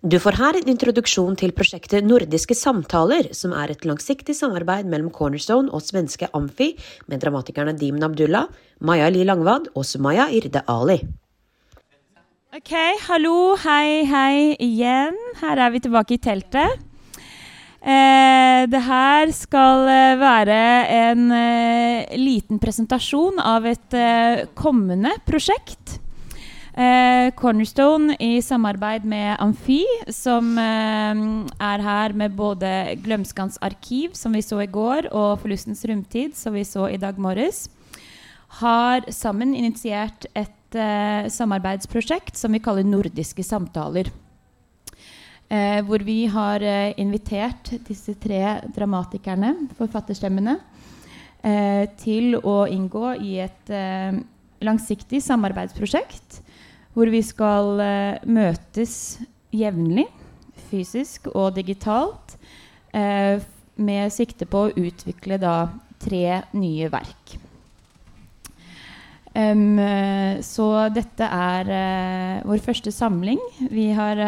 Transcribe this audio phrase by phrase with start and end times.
[0.00, 5.10] Du får her en introduksjon til prosjektet Nordiske samtaler, som er et langsiktig samarbeid mellom
[5.12, 6.70] Cornerstone og svenske Amfi,
[7.04, 8.48] med dramatikerne Dimen Abdullah,
[8.80, 11.02] Maja Li Langvad og Sumaya Irde Ali.
[12.56, 12.72] Ok,
[13.10, 15.20] hallo, hei, hei igjen.
[15.42, 16.80] Her er vi tilbake i teltet.
[17.80, 20.60] Eh, det her skal eh, være
[20.96, 25.79] en eh, liten presentasjon av et eh, kommende prosjekt.
[26.70, 29.82] Eh, Cornerstone i samarbeid med Amfi,
[30.14, 31.22] som eh,
[31.66, 36.54] er her med både Glømskans arkiv, som vi så i går, og Forlustens rumtid, som
[36.54, 37.64] vi så i dag morges,
[38.62, 44.12] har sammen initiert et eh, samarbeidsprosjekt som vi kaller Nordiske samtaler.
[45.50, 50.54] Eh, hvor vi har eh, invitert disse tre dramatikerne, forfatterstemmene,
[51.42, 54.22] eh, til å inngå i et eh,
[54.62, 56.44] langsiktig samarbeidsprosjekt
[56.94, 59.20] hvor vi skal uh, møtes
[59.54, 60.06] jevnlig,
[60.70, 62.36] fysisk og digitalt,
[62.94, 63.38] uh,
[63.80, 67.38] med sikte på å utvikle da tre nye verk.
[69.30, 69.78] Um,
[70.42, 73.38] så dette er uh, vår første samling.
[73.70, 74.18] Vi har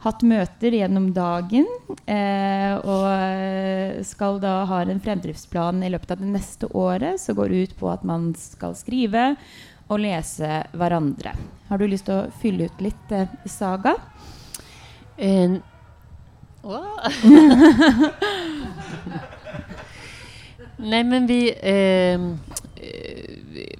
[0.00, 3.04] hatt møter gjennom dagen og
[4.08, 7.90] skal da ha en fremdriftsplan i løpet av det neste året som går ut på
[7.92, 9.34] at man skal skrive
[9.90, 11.32] å lese hverandre.
[11.68, 13.94] Har du lyst til å fylle ut litt, eh, Saga?
[15.16, 15.50] Eh,
[20.76, 21.54] Nej men vi...
[21.62, 22.20] Eh,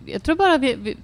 [0.07, 0.97] jag tror bara vi, vi,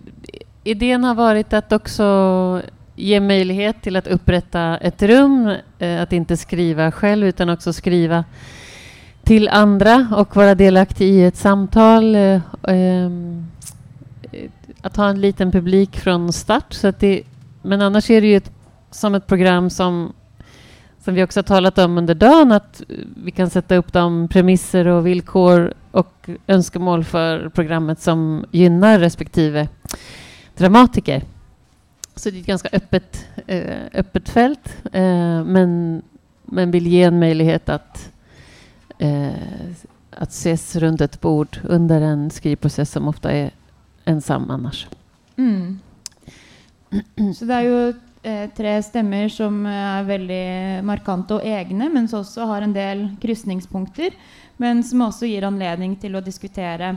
[0.65, 2.63] idén har varit att också
[2.95, 8.25] ge möjlighet till att upprätta ett rum, eh, att inte skriva själv utan också skriva
[9.23, 12.15] till andra och vara delaktig i ett samtal.
[12.15, 13.47] Eh, ehm,
[14.81, 16.73] att ha en liten publik från start.
[16.73, 17.23] Så att det,
[17.63, 18.53] men annars är det ju ett,
[18.91, 20.13] som ett program som,
[21.05, 22.83] som vi också har talat om under dagen, att
[23.17, 29.69] vi kan sätta upp de premisser och villkor och önskemål för programmet som gynnar respektive
[30.57, 31.23] dramatiker.
[32.15, 36.03] Så det är ett ganska öppet, eh, öppet fält, eh, men,
[36.43, 38.13] men vill ge en möjlighet att,
[38.99, 39.29] eh,
[40.11, 43.51] att ses runt ett bord under en skrivprocess som ofta är
[44.07, 44.87] ensam annars.
[45.37, 45.79] Mm.
[47.35, 47.81] Så det er jo
[48.23, 50.47] eh, tre stemmer som eh, er veldig
[50.87, 54.17] markante og egne, men som også har en del krysningspunkter.
[54.63, 56.95] Men som også gir anledning til å diskutere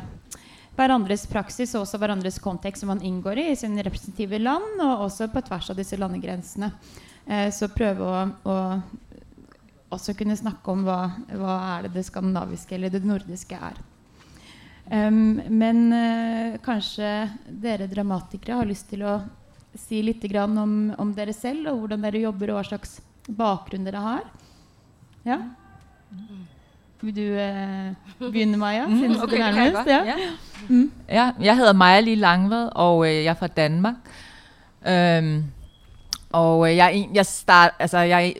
[0.80, 5.09] hverandres praksis og også hverandres kontekst som man inngår i i sine representative land, og
[5.09, 6.72] også på tvers av disse landegrensene.
[7.25, 8.58] Eh, så prøve å, å
[9.90, 11.02] også kunne snakke om hva,
[11.34, 13.80] hva er det det skandinaviske eller det nordiske er.
[14.89, 17.29] Um, men uh, kanskje
[17.61, 19.19] dere dramatikere har lyst til å
[19.77, 22.95] si litt om, om, dere selv, og hvordan dere jobber, og hva slags
[23.29, 24.23] bakgrunn dere har.
[25.27, 25.38] Ja?
[27.01, 27.94] Vil du uh,
[28.31, 28.88] begynne, Maja?
[28.88, 30.01] Mm, okay, kan ja.
[30.09, 30.16] Ja.
[30.67, 30.91] Mm.
[31.07, 34.09] ja, jeg hedder Maja Lie Langvad, og uh, jeg er fra Danmark.
[34.81, 35.45] Um,
[36.31, 38.35] og uh, jeg, jeg, start, altså, jeg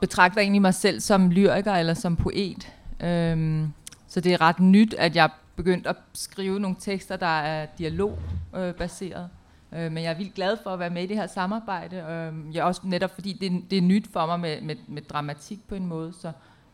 [0.00, 2.70] betragter egentlig mig selv som lyriker eller som poet.
[3.02, 3.74] Um,
[4.08, 9.28] så det er ret nyt, at jeg begyndt at skrive nogle tekster, der er dialogbaseret.
[9.72, 11.96] Øh, men jeg er vildt glad for at være med i det her samarbejde.
[11.96, 15.02] Øh, jeg er også netop fordi det, det er nyt for mig med, med, med
[15.02, 16.32] dramatik på en måde, så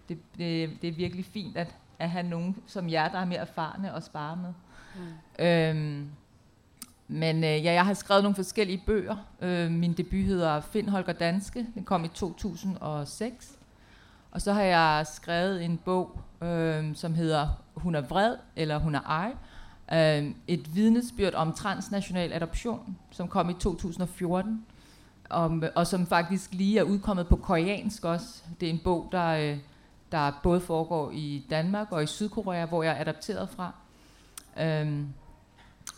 [0.09, 3.39] det, det, det er virkelig fint at, at have nogen som jer, der er mere
[3.39, 4.53] erfarne at spare med.
[4.97, 5.45] Mm.
[5.45, 6.09] Øhm,
[7.09, 9.17] men øh, ja, jeg har skrevet nogle forskellige bøger.
[9.41, 11.67] Øh, min debut hedder Find Holger Danske.
[11.75, 13.59] Den kom i 2006.
[14.31, 18.95] Og så har jeg skrevet en bog, øh, som hedder Hun er vred, eller Hun
[18.95, 19.33] er ej.
[19.93, 24.67] Øh, et vidnesbyrd om transnational adoption, som kom i 2014.
[25.31, 28.43] Om, og som faktisk lige er udkommet på koreansk også.
[28.61, 29.59] Det er en bog, der, øh,
[30.13, 33.73] der både foregår i Danmark og i Sydkorea, hvor jeg er adopteret fra.
[34.61, 35.09] Øhm,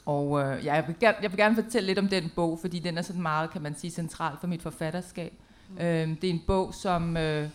[0.06, 2.98] og øh, jeg, vil gerne, jeg vil gerne fortælle lidt om den bog, fordi den
[2.98, 5.32] er sådan meget, kan man sige, central for mit forfatterskab.
[5.69, 5.78] Mm.
[5.78, 7.17] Øhm, det er en bog, som...
[7.17, 7.49] Øh,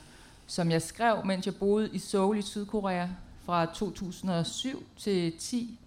[0.52, 3.08] som jeg skrev, mens jeg boede i Seoul i Sydkorea
[3.46, 5.80] fra 2007 til 10,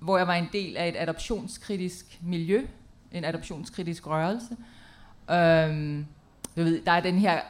[0.00, 2.66] hvor jeg var en del af et adoptionskritisk miljø,
[3.12, 4.56] en adoptionskritisk rørelse.
[5.30, 6.06] Øhm,
[6.56, 7.40] du ved, der er den her,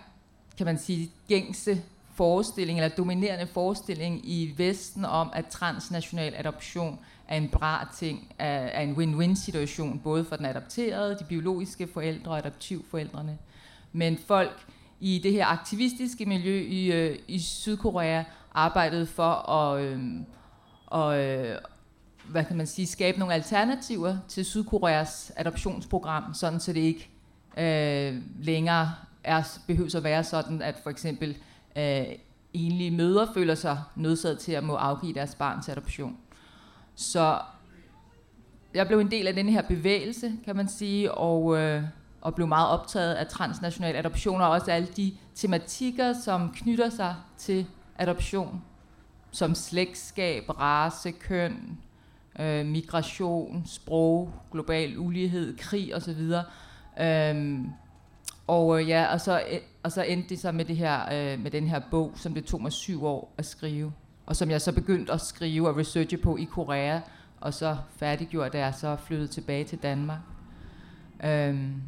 [0.56, 1.82] kan man sige, gængse
[2.14, 8.81] forestilling, eller dominerende forestilling i Vesten om, at transnational adoption er en bra ting, er,
[8.81, 13.38] en win-win situation, både for den adopterede, de biologiske forældre og adoptivforældrene.
[13.93, 14.66] Men folk
[15.00, 18.22] i det her aktivistiske miljø i, øh, i Sydkorea
[18.54, 20.00] arbejdede for at, øh,
[20.87, 21.58] og, øh,
[22.25, 27.10] hvad kan man sige, skabe nogle alternativer til Sydkoreas adoptionsprogram, sådan så det ikke
[27.56, 28.94] øh, længere
[29.25, 31.37] er, behøves at være sådan, at for eksempel
[31.76, 32.04] øh,
[32.52, 36.16] enlige mødre føler sig nødsaget til at må afgive deres barn til adoption.
[36.94, 37.38] Så
[38.75, 41.82] jeg blev en del af den her bevægelse, kan man sige, og, øh,
[42.20, 47.14] og blev meget optaget af transnational adoption, og også alle de tematikker, som knytter sig
[47.38, 47.66] til
[48.02, 48.62] adoption,
[49.31, 51.78] som slægtskab, race, køn,
[52.38, 56.32] øh, migration, sprog, global ulighed, krig osv.
[57.00, 57.69] Øhm,
[58.46, 61.40] og øh, ja, og så, øh, og så endte det så med, det her, øh,
[61.40, 63.93] med den her bog, som det tog mig syv år at skrive,
[64.26, 67.00] og som jeg så begyndte at skrive og researche på i Korea,
[67.40, 70.20] og så færdiggjorde, da jeg så flyttede tilbage til Danmark.
[71.25, 71.82] Øhm,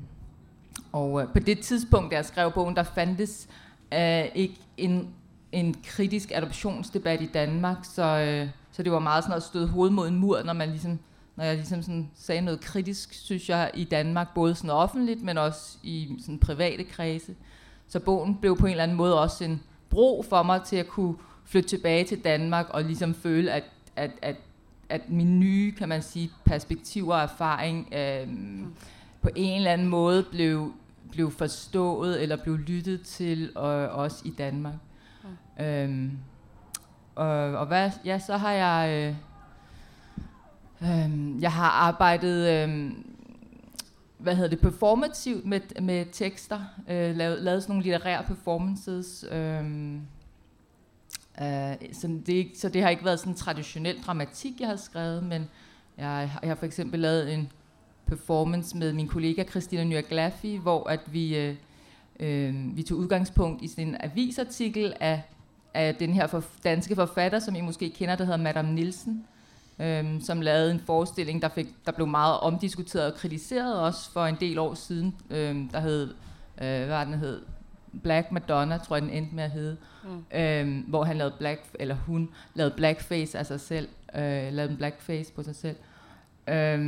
[0.93, 3.49] og øh, på det tidspunkt, da jeg skrev bogen, der fandtes
[3.95, 5.15] øh, ikke en,
[5.55, 9.95] en kritisk adoptionsdebat i Danmark, så, øh, så det var meget sådan at støde hovedet
[9.95, 10.99] mod en mur, når man ligesom
[11.37, 15.39] når jeg ligesom sådan sagde noget kritisk, synes jeg, i Danmark, både sådan offentligt, men
[15.39, 17.35] også i sådan private kredse.
[17.89, 20.89] Så bogen blev på en eller anden måde også en bro for mig til at
[20.89, 21.15] kunne
[21.45, 23.65] flytte tilbage til Danmark og ligesom føle, at,
[23.97, 24.37] at, at,
[24.89, 28.29] at min nye, kan man sige, perspektiv og erfaring øh,
[29.23, 30.73] på en eller anden måde blev,
[31.11, 34.75] blev forstået eller blev lyttet til, og, også i Danmark.
[35.61, 36.19] Øhm,
[37.15, 38.91] og, og hvad, ja, så har jeg...
[38.91, 39.17] Øh,
[40.83, 42.51] øh, jeg har arbejdet...
[42.51, 42.91] Øh,
[44.19, 49.65] hvad hedder det, performativt med, med tekster, øh, lavet, lavet sådan nogle litterære performances, øh,
[51.43, 55.49] øh, så, det, så det har ikke været sådan traditionel dramatik, jeg har skrevet, men
[55.99, 57.53] jeg, jeg har for eksempel lavet en
[58.07, 61.57] performance med min kollega Christina Nyrglaffi, hvor at vi, øh,
[62.21, 65.23] øh, vi tog udgangspunkt i sådan en avisartikel af,
[65.75, 69.25] af den her for, danske forfatter, som I måske kender, der hedder Madame Nielsen,
[69.79, 74.27] øh, som lavede en forestilling, der, fik, der blev meget omdiskuteret og kritiseret også for
[74.27, 76.15] en del år siden, øh, der hed,
[76.63, 77.41] øh, hvad den hed,
[78.03, 80.39] Black Madonna, tror jeg den endte med at hedde, mm.
[80.39, 84.77] øh, hvor han lavede black, eller hun lavede blackface af sig selv, øh, lavede en
[84.77, 85.77] blackface på sig selv.
[86.49, 86.79] Øh,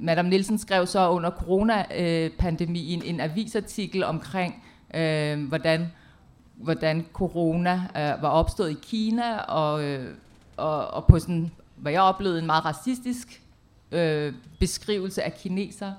[0.00, 4.64] Madame Nielsen skrev så under coronapandemien en avisartikel omkring,
[4.94, 5.92] øh, hvordan,
[6.56, 10.14] hvordan corona øh, var opstået i Kina, og, øh,
[10.56, 13.42] og, og på sådan, hvad jeg oplevede, en meget racistisk
[13.92, 15.92] øh, beskrivelse af kineser.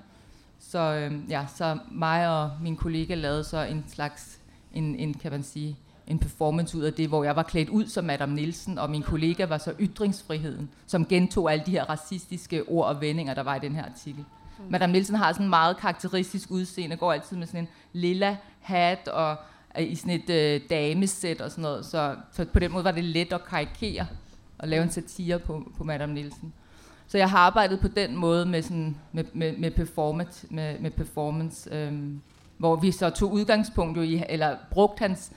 [0.59, 4.39] Så, øh, ja, så mig og min kollega lavede så en slags,
[4.73, 7.87] en, en, kan man sige, en performance ud af det, hvor jeg var klædt ud
[7.87, 12.63] som Madame Nielsen, og min kollega var så ytringsfriheden, som gentog alle de her racistiske
[12.69, 14.25] ord og vendinger, der var i den her artikel.
[14.59, 14.65] Mm.
[14.69, 19.07] Madame Nielsen har sådan en meget karakteristisk udseende, går altid med sådan en lilla hat
[19.07, 19.37] og
[19.79, 23.03] i sådan et øh, damesæt og sådan noget, så, så på den måde var det
[23.03, 24.07] let at karikere
[24.57, 26.53] og lave en satire på, på Madame Nielsen.
[27.07, 30.91] Så jeg har arbejdet på den måde med, sådan, med, med, med, performance, med, med
[30.91, 32.21] performance øhm,
[32.57, 35.31] hvor vi så tog udgangspunkt jo i, eller brugt hans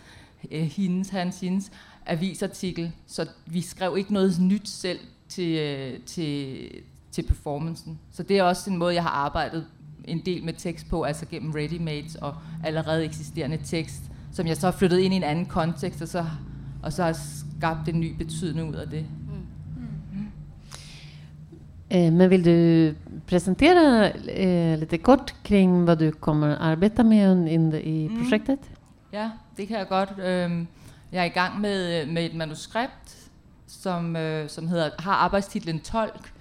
[0.51, 1.73] øh, hendes, hans, hendes
[2.07, 6.71] avisartikel, så vi skrev ikke noget nyt selv til, øh, til,
[7.11, 7.99] til performancen.
[8.13, 9.67] Så det er også en måde, jeg har arbejdet
[10.05, 14.03] en del med tekst på, altså gennem ready-mades og allerede eksisterende tekst,
[14.33, 16.25] som jeg så har flyttet ind i en anden kontekst, og så,
[16.83, 19.07] og så har skabt en ny betydning ud af det.
[20.13, 20.29] Mm.
[21.91, 22.95] Eh, men vill du
[23.27, 27.49] presentera eh, lite kort kring vad du kommer arbeta med
[27.85, 28.23] i mm.
[28.23, 28.59] projektet?
[28.59, 28.77] Mm.
[29.13, 30.19] Ja, det kan jeg godt.
[30.19, 30.67] Øhm,
[31.13, 33.31] jeg er i gang med, med et manuskript,
[33.67, 36.33] som, øh, som hedder, har arbejdstitlen Tolk,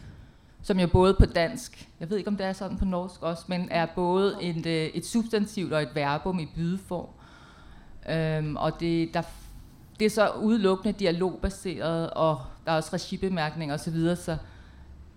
[0.61, 3.43] som jo både på dansk, jeg ved ikke om det er sådan på norsk også,
[3.47, 7.09] men er både et, øh, et substantivt og et verbum i bydeform.
[8.07, 9.21] Øhm, og det, der,
[9.99, 14.37] det er så udelukkende dialogbaseret, og der er også regibemærkninger osv., så, videre, så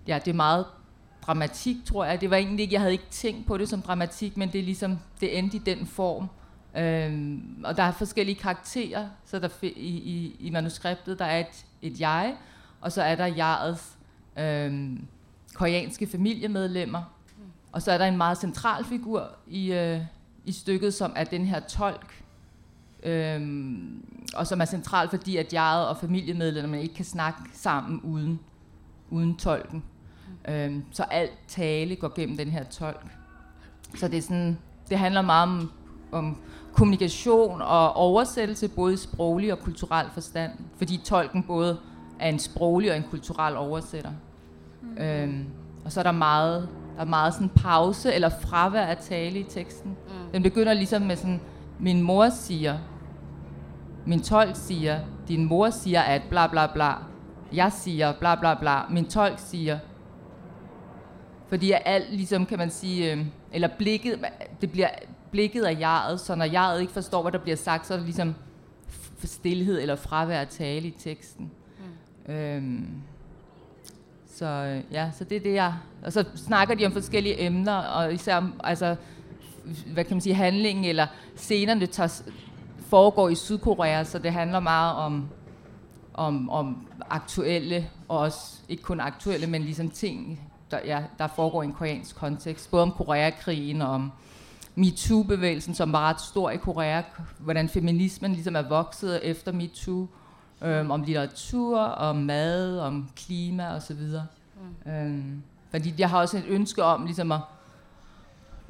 [0.06, 0.66] ja, det er meget
[1.26, 2.20] dramatik, tror jeg.
[2.20, 4.62] Det var egentlig ikke, jeg havde ikke tænkt på det som dramatik, men det er
[4.62, 6.28] ligesom, det endte i den form.
[6.76, 11.66] Øhm, og der er forskellige karakterer, så der i, i, i manuskriptet der er et,
[11.82, 12.34] et jeg,
[12.80, 13.98] og så er der jegets
[14.38, 15.06] øhm,
[15.54, 17.02] koreanske familiemedlemmer,
[17.72, 20.00] og så er der en meget central figur i, øh,
[20.44, 22.22] i stykket, som er den her tolk,
[23.02, 24.04] øhm,
[24.34, 28.40] og som er central, fordi at jeget og familiemedlemmerne ikke kan snakke sammen uden,
[29.10, 29.82] uden tolken.
[30.48, 30.52] Mm.
[30.52, 33.06] Øhm, så alt tale går gennem den her tolk.
[33.96, 35.72] Så det er sådan, det handler meget om,
[36.12, 36.36] om
[36.72, 41.78] kommunikation og oversættelse, både i sproglig og kulturel forstand, fordi tolken både
[42.18, 44.10] er en sproglig og en kulturel oversætter.
[44.82, 45.02] Mm.
[45.02, 45.44] Øhm,
[45.84, 49.42] og så er der meget, der er meget sådan pause eller fravær af tale i
[49.42, 49.90] teksten.
[49.90, 50.32] Mm.
[50.32, 51.40] Den begynder ligesom med sådan,
[51.80, 52.78] min mor siger,
[54.06, 56.92] min tolk siger, din mor siger at bla bla bla,
[57.52, 59.78] jeg siger bla bla bla, min tolk siger.
[61.48, 64.24] Fordi alt ligesom kan man sige, øh, eller blikket,
[64.60, 64.88] det bliver
[65.30, 68.06] blikket af jeget, så når jeget ikke forstår, hvad der bliver sagt, så er det
[68.06, 68.34] ligesom
[69.24, 71.50] stillhed eller fravær at tale i teksten.
[72.28, 72.34] Mm.
[72.34, 72.86] Øhm,
[74.26, 75.74] så ja, så det er det, jeg...
[76.02, 78.96] Og så snakker de om forskellige emner, og især om, altså,
[79.92, 82.22] hvad kan man sige, handlingen eller scenerne tager,
[82.86, 85.28] foregår i Sydkorea, så det handler meget om,
[86.14, 90.40] om, om aktuelle, og også ikke kun aktuelle, men ligesom ting,
[90.70, 92.70] der, ja, der foregår i en koreansk kontekst.
[92.70, 94.12] Både om Koreakrigen og om
[94.74, 97.02] MeToo-bevægelsen, som var ret stor i Korea,
[97.38, 100.06] hvordan feminismen ligesom er vokset efter MeToo,
[100.62, 103.96] øhm, om litteratur, om mad, om klima osv.
[104.84, 104.92] Mm.
[104.92, 107.40] Øhm, fordi jeg har også et ønske om ligesom at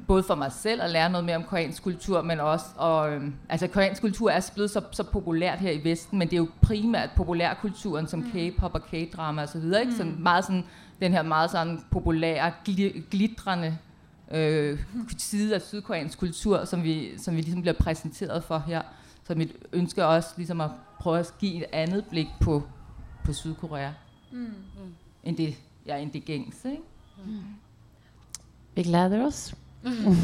[0.07, 3.33] både for mig selv at lære noget mere om koreansk kultur, men også, og, øhm,
[3.49, 6.49] altså koreansk kultur er blevet så, så populært her i Vesten, men det er jo
[6.61, 8.31] primært populærkulturen som mm.
[8.31, 9.85] K-pop og K-drama osv., ikke?
[9.85, 9.97] Mm.
[9.97, 10.63] Så meget sådan,
[11.01, 12.51] den her meget sådan populære,
[13.11, 13.77] glitrende
[14.31, 14.79] øh,
[15.17, 18.81] side af sydkoreansk kultur, som vi, som vi ligesom bliver præsenteret for her.
[19.27, 22.63] Så mit ønske er også ligesom at prøve at give et andet blik på,
[23.25, 23.89] på Sydkorea,
[24.31, 24.53] mm.
[25.23, 25.55] end det,
[25.85, 26.71] ja, end det gængse.
[26.71, 26.83] Ikke?
[27.25, 27.41] Mm.
[28.75, 29.55] Vi gläder oss.
[29.85, 30.15] Mm.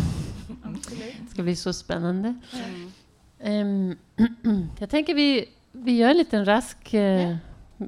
[1.26, 2.36] det ska bli så spännande.
[2.52, 2.92] Mm.
[3.40, 7.38] Um, jag tänker vi, vi gör en liten rask uh, yeah.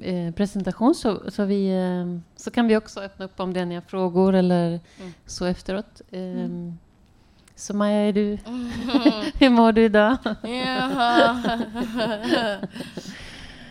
[0.02, 3.66] eh, presentation så, så, vi, eh, så kan vi också öppna upp om det är
[3.66, 5.12] några frågor eller mm.
[5.26, 6.02] så efteråt.
[6.10, 6.78] Eh, mm.
[7.56, 8.30] Så Maja, är du,
[9.38, 10.16] hur mår du idag?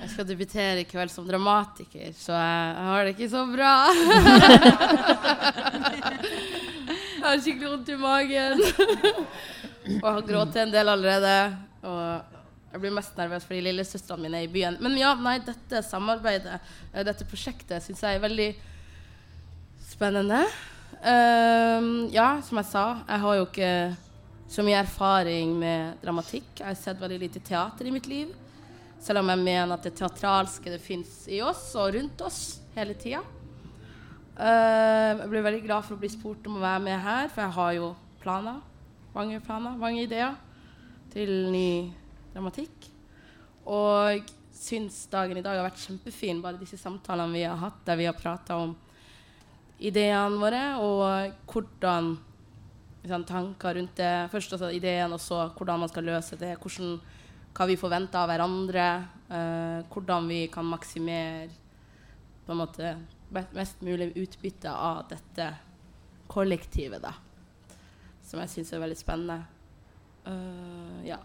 [0.01, 3.87] jag ska debutera ikväll som dramatiker, så jag har det inte så bra
[7.21, 8.61] jag har skikkelig vondt i magen.
[10.03, 11.57] och har grått en del allerede.
[11.81, 12.39] Och
[12.71, 14.77] jeg blir mest nervøs fordi lillesøstrene mine er i byen.
[14.83, 16.59] Men ja, nei, dette samarbeidet,
[16.93, 18.49] eh, dette prosjektet, syns jeg er veldig
[19.89, 20.43] spennende.
[20.99, 23.71] Um, ja, som jeg sa, jeg har jo ikke
[24.49, 26.51] så mye erfaring med dramatikk.
[26.59, 28.31] Jeg har sett veldig lite teater i mitt liv.
[29.01, 32.97] Selv om jeg mener at det teatralske det fins i oss og rundt oss hele
[32.99, 33.23] tida.
[34.39, 37.43] Uh, jeg ble veldig glad for å bli spurt om å være med her, for
[37.43, 37.89] jeg har jo
[38.21, 38.61] planer.
[39.11, 40.37] Mange planer, mange ideer
[41.11, 41.89] til ny
[42.31, 42.87] dramatikk.
[43.67, 47.99] Og syns dagen i dag har vært kjempefin, bare disse samtalene vi har hatt der
[47.99, 48.73] vi har prata om
[49.79, 52.09] ideene våre og hvordan
[53.03, 54.13] liksom, tanker rundt det.
[54.31, 56.55] Først altså ideen, og så hvordan man skal løse det.
[56.63, 56.95] Hvordan,
[57.55, 58.89] hva vi forventer av hverandre.
[59.27, 61.51] Uh, hvordan vi kan maksimere
[62.47, 62.95] på en måte
[63.29, 65.53] mest mulig utbytte av dette
[66.29, 67.13] kollektivet, da.
[68.25, 69.39] Som jeg syns er veldig spennende.
[70.27, 71.17] Uh, ja.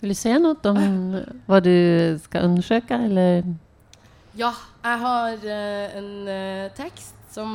[0.00, 2.96] Vill du säga något om vad du ska undersöka?
[2.96, 3.44] Eller?
[4.32, 7.50] Ja, jag har uh, en uh, text som,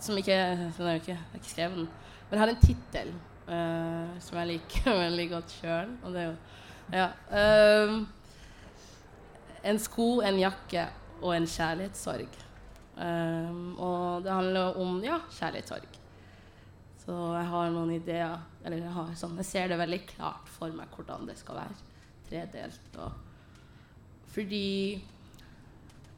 [0.00, 0.36] som ikke
[0.78, 1.88] Den er ikke, jeg ikke skrevet.
[2.30, 3.12] Men har en tittel
[4.22, 5.88] som jeg liker veldig godt sjøl.
[6.04, 6.36] Og det er jo
[6.94, 7.08] Ja.
[9.66, 10.84] En sko, en jakke
[11.20, 12.38] og en kjærlighetssorg.
[13.00, 15.96] Um, og det handler om ja, kjærlighetssorg.
[17.00, 18.36] Så jeg har noen ideer.
[18.60, 21.78] Eller jeg, har sånn, jeg ser det veldig klart for meg hvordan det skal være
[22.28, 23.00] tredelt.
[23.00, 25.00] Og fordi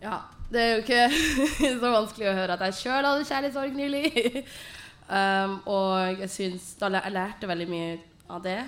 [0.02, 0.18] Ja,
[0.50, 1.02] det er jo ikke
[1.80, 4.42] så vanskelig å høre at jeg sjøl hadde kjærlighetssorg nylig.
[5.06, 7.94] um, og jeg syns Da jeg lærte veldig mye
[8.26, 8.58] av det.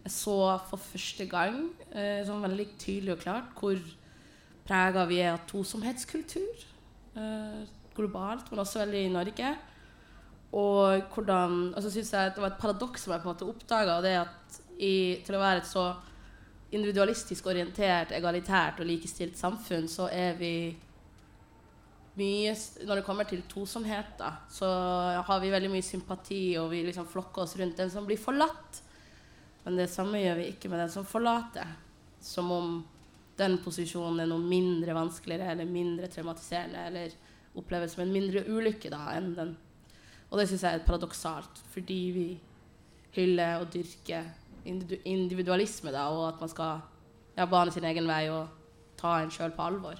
[0.00, 1.62] Jeg så for første gang
[1.94, 3.78] uh, sånn veldig tydelig og klart hvor
[4.66, 6.66] prega vi er av tosomhetskultur
[7.16, 7.62] eh,
[7.96, 9.54] globalt, men også veldig i Norge.
[10.50, 13.48] Og hvordan Og så syns jeg det var et paradoks som jeg på en måte
[13.48, 15.92] oppdaga, og det at i, til å være et så
[16.70, 20.54] individualistisk orientert, egalitært og likestilt samfunn, så er vi
[22.20, 22.52] mye
[22.84, 24.66] Når det kommer til tosomhet, da, så
[25.24, 28.82] har vi veldig mye sympati, og vi liksom flokker oss rundt den som blir forlatt.
[29.64, 31.70] Men det samme gjør vi ikke med den som forlater.
[32.20, 32.74] Som om
[33.40, 37.18] den posisjonen er noe mindre vanskeligere eller mindre traumatiserende eller
[37.58, 39.56] oppleves som en mindre ulykke da enn den
[40.30, 42.26] og det syns jeg er paradoksalt, fordi vi
[43.16, 44.28] hyller og dyrker
[44.64, 46.84] individualisme, da, og at man skal
[47.36, 48.46] ja, bane sin egen vei og
[49.00, 49.98] ta en sjøl på alvor.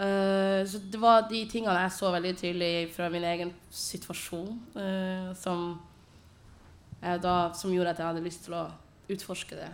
[0.00, 5.34] Uh, så det var de tingene jeg så veldig tydelig fra min egen situasjon, uh,
[5.36, 5.74] som,
[7.02, 8.68] da, som, gjorde at jeg hadde lyst til å
[9.10, 9.72] utforske det.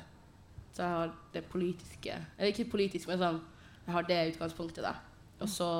[0.76, 3.40] Så jeg har det politiske Eller ikke politisk, men sånn
[3.86, 4.92] Jeg har det utgangspunktet, da.
[5.40, 5.70] Og så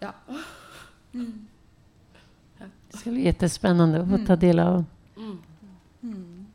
[0.00, 0.14] Ja.
[1.12, 1.46] Mm.
[2.90, 4.38] Det ska bli jättespännande att få ta mm.
[4.38, 4.84] del av.
[5.16, 5.38] Mm.
[6.02, 6.46] Mm.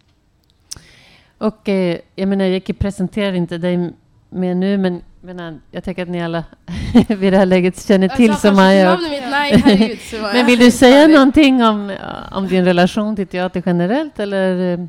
[1.38, 3.94] Och eh, jag menar, jag presenterar inte dig
[4.30, 6.44] mer nu, men, Men jag tänker att ni alla
[7.08, 10.00] vid det här läget känner till Jag herregud.
[10.00, 10.34] Sumaya.
[10.34, 11.98] Men vill du säga någonting om,
[12.32, 14.20] om din relation till teater generellt?
[14.20, 14.86] Eller eh,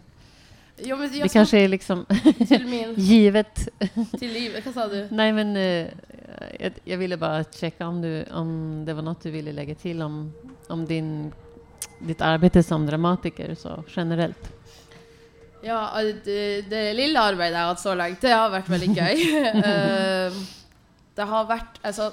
[0.78, 2.06] Jo, men det jag kanske är liksom
[2.48, 2.94] till min...
[2.96, 3.68] givet?
[4.18, 4.66] Till livet.
[4.66, 5.08] Vad sa du?
[5.10, 5.86] Nej, men eh,
[6.60, 10.02] jag, jag ville bara checka om, du, om det var något du ville lägga till
[10.02, 10.32] om,
[10.68, 11.32] om din,
[11.98, 14.52] ditt arbete som dramatiker så generellt.
[15.62, 19.24] Ja, det, det lille arbeidet jeg har hatt så langt, det har vært veldig gøy.
[19.66, 20.36] Eh,
[21.16, 22.10] det har vært Altså,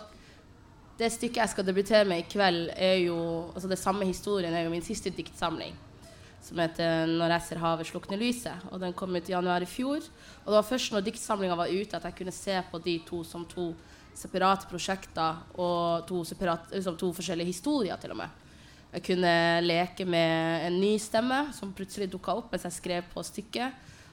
[0.98, 3.18] det stykket jeg skal debutere med i kveld, er jo
[3.52, 5.76] Altså, det samme historien er jo min siste diktsamling.
[6.44, 8.72] Som heter 'Når jeg ser havet slukne lyset'.
[8.72, 10.04] Og den kom ut i januar i fjor.
[10.46, 13.24] Og det var først når diktsamlinga var ute, at jeg kunne se på de to
[13.24, 13.74] som to
[14.14, 18.30] separate prosjekter og to, separat, liksom to forskjellige historier, til og med.
[18.94, 23.24] Jeg kunne leke med en ny stemme som plutselig dukka opp mens jeg skrev på
[23.24, 23.72] stykket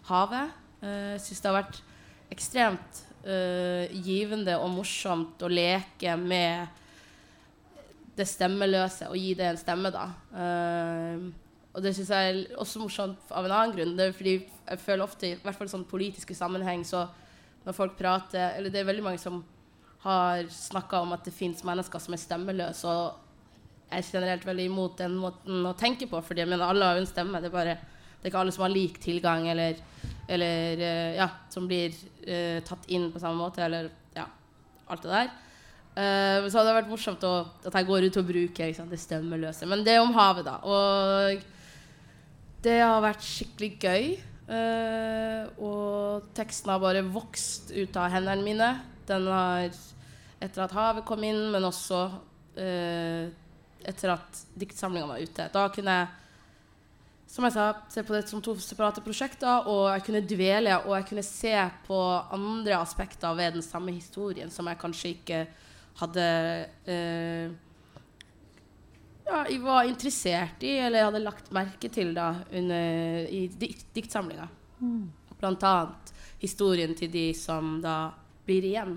[0.09, 0.51] 'Havet'.
[0.83, 1.83] Eh, Jeg syns det har vært
[2.31, 6.69] ekstremt eh, givende og morsomt å leke med
[8.17, 10.07] det stemmeløse og gi det en stemme, da.
[10.33, 11.31] Uh,
[11.81, 13.95] og det syns jeg er også morsomt av en annen grunn.
[13.97, 17.07] Det er fordi jeg føler ofte, i hvert fall i sånn politiske sammenheng, så
[17.65, 19.41] når folk prater Eller det er veldig mange som
[20.05, 22.89] har snakka om at det fins mennesker som er stemmeløse.
[22.89, 23.17] og
[23.91, 26.99] jeg er generelt veldig imot den måten å tenke på, fordi jeg mener alle har
[26.99, 27.41] jo en stemme.
[27.41, 27.79] Det er bare
[28.21, 29.81] det er ikke alle som har lik tilgang, eller,
[30.29, 31.95] eller eh, ja, som blir
[32.29, 34.27] uh, tatt inn på samme måte, eller ja,
[34.93, 35.31] alt det der.
[35.91, 37.33] Eh, så hadde det vært morsomt å,
[37.67, 39.67] at jeg går ut og bruker liksom, det stemmeløse.
[39.67, 40.61] Men det er om havet, da.
[40.63, 41.41] Og
[42.65, 44.11] det har vært skikkelig gøy.
[44.51, 48.71] Eh, og teksten har bare vokst ut av hendene mine.
[49.09, 49.71] Den har
[50.41, 52.01] etter at havet kom inn, men også
[52.59, 53.29] eh,
[53.87, 55.47] etter at diktsamlinga var ute.
[55.53, 56.17] Da kunne jeg
[57.31, 60.97] som jeg sa, se på det som to separate prosjekter, og jeg kunne dvele og
[60.97, 61.53] jeg kunne se
[61.87, 61.99] på
[62.35, 65.45] andre aspekter ved den samme historien som jeg kanskje ikke
[66.01, 66.25] hadde
[66.91, 67.53] eh,
[69.31, 74.49] ja, jeg var interessert i, eller hadde lagt merke til da, under, i dik diktsamlinga.
[75.41, 78.11] Blant annet historien til de som da
[78.47, 78.97] blir igjen.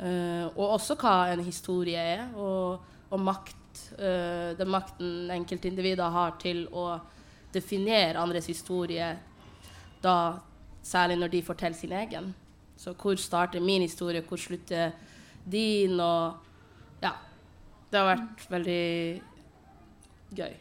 [0.00, 3.60] Eh, og også hva en historie er, og, og makt.
[3.98, 7.00] eh, den makten enkeltindivider har til å
[7.54, 9.12] definere andres historie,
[10.02, 10.40] da
[10.82, 12.32] særlig når de forteller sin egen.
[12.76, 14.92] Så hvor starter min historie, hvor slutter
[15.44, 16.40] din, og
[17.02, 17.12] Ja.
[17.90, 19.22] Det har vært veldig
[20.36, 20.54] gøy.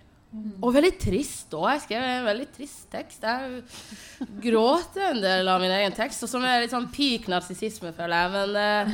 [0.63, 1.67] Og veldig trist òg.
[1.75, 3.21] Jeg skrev en veldig trist tekst.
[3.21, 3.61] Jeg
[4.41, 8.17] gråter en del av min egen tekst, og som er litt sånn peak narsissisme, føler
[8.17, 8.29] jeg.
[8.33, 8.85] Men, eh,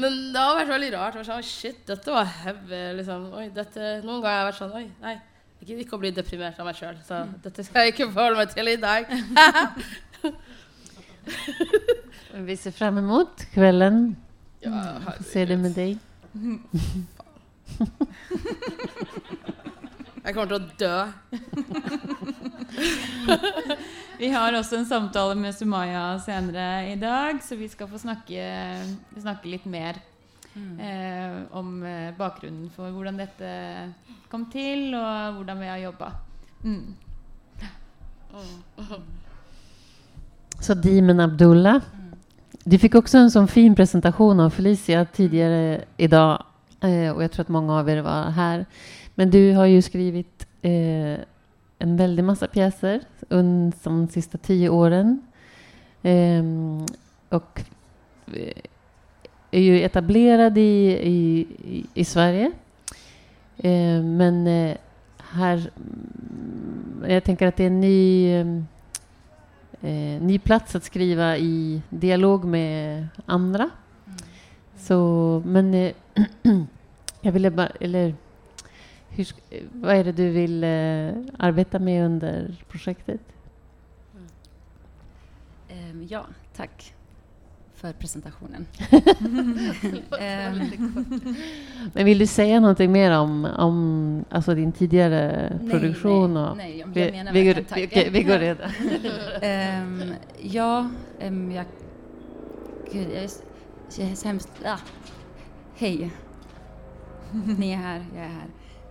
[0.00, 1.20] men det har vært veldig rart.
[1.26, 2.82] Sånn, Shit, dette var heavy.
[3.02, 3.20] Liksom.
[3.36, 5.16] Oi, dette, noen ganger har jeg vært sånn Oi, nei.
[5.56, 7.14] Jeg gidder ikke å bli deprimert av meg sjøl, så
[7.44, 9.02] dette skal jeg ikke forholde meg til i dag.
[12.46, 13.96] Vi ser fram emot kvällen.
[14.64, 14.72] Ja,
[15.24, 15.92] se det med dig.
[20.26, 20.96] Jeg kommer til å dø.
[24.20, 28.42] Vi har også en samtale med Sumaya senere i dag, så vi skal få snakke,
[29.20, 30.00] snakke litt mer
[30.56, 33.50] eh, om eh, bakgrunnen for hvordan dette
[34.32, 36.08] kom til, og hvordan vi har jobba.
[36.64, 36.96] Mm.
[40.60, 41.80] Så Dimen Abdullah.
[42.64, 46.42] Du fick också en sån fin presentation av Felicia tidigare idag.
[46.80, 48.66] Eh, och jag tror att många av er var här.
[49.18, 51.18] Men du har ju skrivit eh,
[51.78, 55.22] en väldig massa pjäser under de sista tio åren.
[56.02, 56.86] Ehm,
[57.28, 57.62] och
[58.26, 58.62] eh,
[59.50, 61.46] är ju etablerad i, i,
[61.94, 62.52] i, Sverige.
[63.56, 64.76] Eh, men eh,
[65.18, 65.70] här...
[65.76, 68.32] mm, Jag tänker att det är en ny...
[68.34, 68.46] eh,
[69.80, 73.70] eh, ny plats att skriva i dialog med andra.
[74.78, 75.92] Så, men eh,
[77.20, 78.14] jag ville bara, eller
[79.16, 83.20] hur, eh, vad är det du vill eh, arbeta med under projektet?
[85.68, 86.26] Ehm, ja,
[86.56, 86.94] tack
[87.74, 88.66] för presentationen.
[90.20, 90.60] Ehm,
[91.92, 96.34] Men vill du säga någonting mer om, om alltså din tidigare Nej, produktion?
[96.34, 98.70] nej, och, nej, jag vi, menar vi, går, vi, går redan.
[99.42, 101.64] Ehm, ja, ehm, jag...
[102.92, 103.30] Gud, jag är,
[103.98, 104.50] jag är så hemskt...
[104.64, 104.78] Ah.
[105.76, 106.10] Hej.
[107.58, 108.46] Ni är här, jag är här.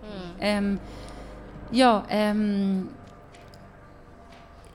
[0.06, 0.40] Mm.
[0.40, 0.80] Ehm,
[1.72, 2.90] ja, ehm,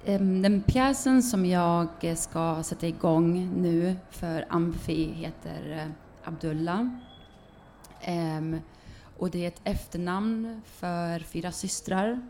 [0.04, 5.92] ehm, den pjäsen som jag ska sätta igång nu för Amfi heter eh,
[6.24, 6.88] Abdullah.
[8.00, 8.60] Ehm,
[9.18, 12.20] och det är ett efternamn för fyra systrar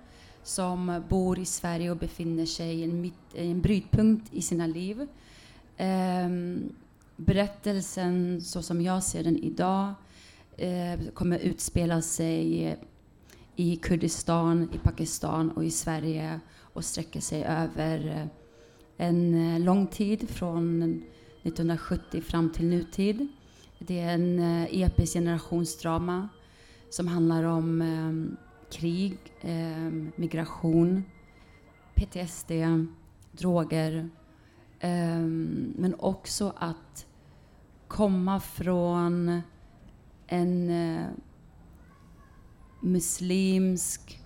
[0.42, 4.66] som bor i Sverige och befinner sig i en, mitt, i en brytpunkt i sina
[4.66, 5.06] liv.
[5.76, 6.72] Ehm,
[7.16, 9.94] berättelsen så som jag ser den idag
[10.56, 12.76] eh, kommer utspela sig
[13.60, 18.26] i Kurdistan, i Pakistan och i Sverige och sträcker sig över eh,
[19.06, 20.82] en eh, lång tid från
[21.42, 23.28] 1970 fram till nutid.
[23.78, 26.28] Det är en eh, e episk generationsdrama
[26.90, 28.38] som handlar om eh,
[28.78, 31.04] krig, eh, migration,
[31.94, 32.52] PTSD,
[33.32, 34.10] droger.
[34.78, 35.20] Eh,
[35.76, 37.06] men också att
[37.88, 39.42] komma från
[40.26, 41.06] en eh,
[42.80, 44.20] muslimsk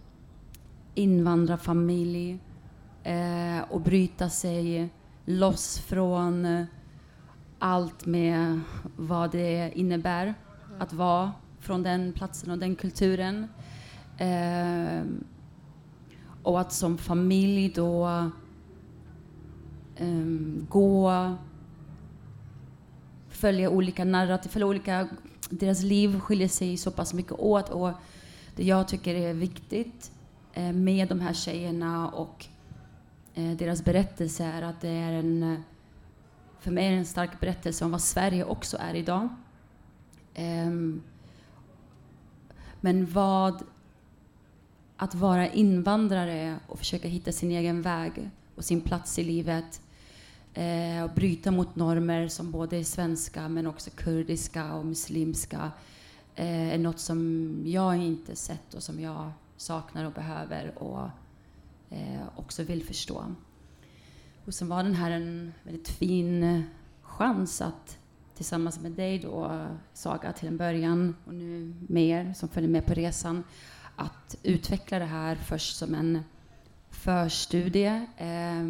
[0.95, 2.39] invandrarfamilj
[3.03, 4.89] eh, och bryta sig
[5.25, 6.65] loss från eh,
[7.59, 8.61] allt med
[8.97, 10.35] vad det innebär
[10.79, 13.49] att vara från den platsen och den kulturen.
[14.19, 15.03] Eh,
[16.43, 18.07] och att som familj då
[19.97, 20.09] eh,
[20.69, 21.13] gå,
[23.29, 25.09] följa olika narrativ, följa olika,
[25.51, 27.91] deras liv skiljer sig så pass mycket åt och
[28.57, 30.13] det jag tycker är viktigt
[30.53, 32.47] eh, med de här tjejerna och
[33.35, 35.63] eh, deras berättelse är att det är en,
[36.61, 39.29] för mig är det en stark berättelse om vad Sverige också är idag.
[40.35, 41.03] Ehm,
[42.81, 43.65] men vad
[44.97, 49.81] att vara invandrare och försöka hitta sin egen väg och sin plats i livet
[50.55, 55.73] eh, och bryta mot normer som både är svenska men också kurdiska och muslimska
[56.37, 61.09] Eh, är något som jag inte sett och som jag saknar och behöver och
[61.91, 63.25] eh, också vill förstå.
[64.45, 66.61] Och sen var den här en väldigt fin eh,
[67.03, 67.99] chans att
[68.37, 72.95] tillsammans med dig då, Saga, till en början och nu mer som följer med på
[72.95, 73.45] resan,
[73.97, 76.25] att utveckla det här först som en
[76.91, 78.65] förstudie eh,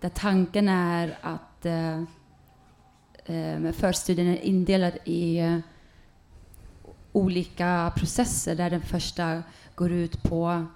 [0.00, 2.02] där tanken är att eh,
[3.24, 5.40] eh förstudien är indelad i
[7.12, 9.42] olika processer där den första
[9.74, 10.66] går ut på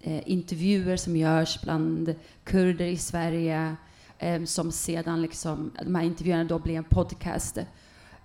[0.00, 3.76] eh, intervjuer som görs bland kurder i Sverige
[4.18, 7.58] eh, som sedan liksom, de här intervjuerna då blir en podcast.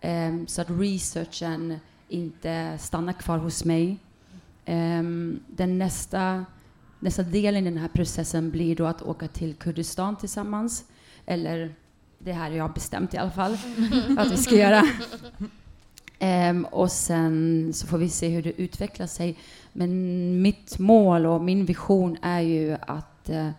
[0.02, 3.98] Eh, så att researchen inte stannar kvar hos mig.
[4.66, 5.04] Eh,
[5.48, 6.46] den nästa,
[7.00, 10.86] nästa delen i den här processen blir då att åka till Kurdistan tillsammans.
[11.26, 11.76] Eller
[12.20, 13.58] det här har jag bestämt i alla fall
[14.18, 14.84] att vi ska göra.
[16.22, 19.38] Um, och sen så får vi se hur det utvecklar sig.
[19.74, 23.50] Men mitt mål och min vision är ju att uh,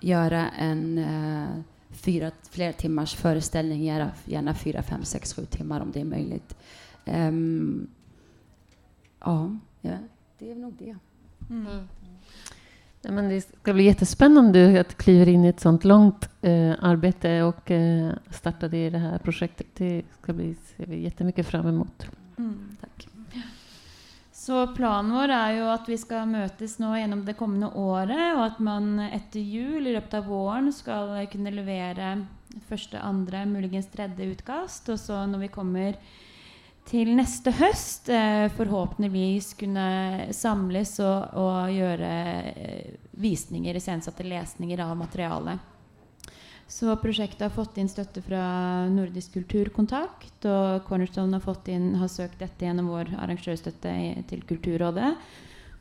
[0.00, 5.92] göra en uh, fyra, flera timmars föreställning, gärna, gärna fyra, fem, sex, sju timmar om
[5.92, 6.56] det är möjligt.
[7.04, 7.86] Um,
[9.20, 9.98] ja, ja,
[10.38, 10.96] det är nog det.
[11.50, 11.88] Mm.
[13.06, 17.42] Ja, men det ska bli jättespännande att kliva in i ett sånt långt eh, arbete
[17.42, 19.66] och eh, starta det i det här projektet.
[19.74, 22.06] Det ska bli, ser vi jättemycket fram emot.
[22.38, 23.08] Mm, tack.
[24.32, 28.44] Så planen vår är ju att vi ska mötas nu genom det kommande året och
[28.44, 32.26] att man efter jul, i løpet av våren, ska kunna leverera
[32.68, 34.88] första, andra, möjligen tredje utkast.
[34.88, 35.96] Och så när vi kommer
[36.86, 44.96] till nästa höst eh, förhoppningsvis kunna samlas och, och göra eh, visninger, iscensatte läsningar av
[44.96, 45.58] materialet.
[46.68, 52.08] Så projektet har fått in støtte från Nordisk kulturkontakt och Cornerstone har, fått in, har
[52.08, 53.08] sökt detta genom vår
[53.84, 55.14] i, till Kulturrådet.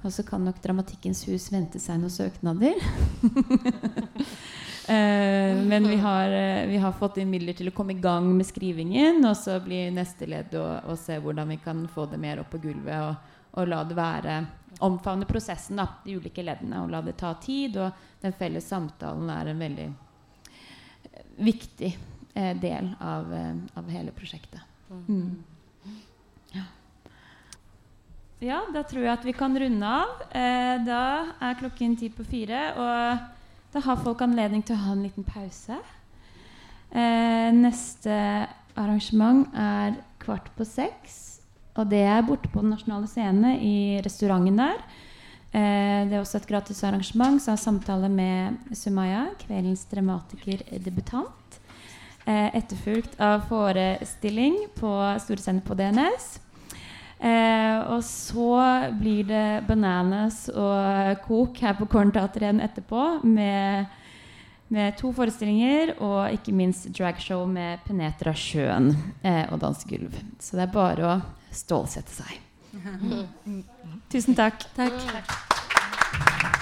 [0.02, 2.74] Och så kan nok Dramatikkens hus vänta sig några søknader.
[4.88, 8.28] Eh, men vi har, eh, vi har fått inn midler til å komme i gang
[8.38, 12.20] med skrivingen, og så blir neste ledd å, å se hvordan vi kan få det
[12.22, 14.36] mer opp på gulvet og, og la det være
[14.80, 17.78] omfavne prosessen, da, de ulike leddene, og la det ta tid.
[17.80, 21.92] Og den felles samtalen er en veldig eh, viktig
[22.34, 24.62] eh, del av, eh, av, hele prosjektet.
[25.08, 25.44] Mm.
[26.54, 26.66] Ja.
[28.40, 28.60] ja.
[28.74, 30.28] da tror jeg at vi kan runde av.
[30.30, 31.06] Eh, da
[31.40, 32.68] er klokken ti på fire.
[32.76, 33.32] og
[33.76, 35.76] da har folk anledning til å ha en liten pause.
[36.96, 38.16] Eh, neste
[38.80, 41.42] arrangement er kvart på seks.
[41.76, 44.80] Og det er borte på Den nasjonale scene, i restauranten der.
[45.52, 51.60] Eh, det er også et gratis arrangement, så har samtale med Sumaya, kveldens dramatikerdebutant.
[52.26, 56.40] Eh, etterfulgt av forestilling på Storscenen på DNS.
[57.26, 58.50] Eh, og så
[59.00, 63.06] blir det Bananas og kok her på Kornteatret igjen etterpå.
[63.26, 63.90] Med,
[64.70, 68.94] med, to forestillinger og ikke minst dragshow med Penetra Sjøen
[69.26, 70.14] eh, og dansegulv.
[70.40, 71.20] Så det er bare å
[71.56, 72.42] stålsette seg.
[74.14, 74.68] Tusen takk.
[74.78, 76.54] takk.